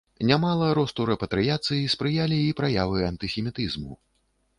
Нямала 0.27 0.69
росту 0.77 1.01
рэпатрыяцыі 1.09 1.91
спрыялі 1.95 2.39
і 2.45 2.47
праявы 2.61 3.05
антысемітызму. 3.11 3.93